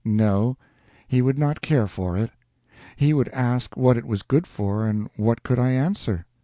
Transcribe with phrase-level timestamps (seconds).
[0.03, 0.57] No
[1.07, 2.31] he would not care for it.
[2.95, 6.25] He would ask what it was good for, and what could I answer?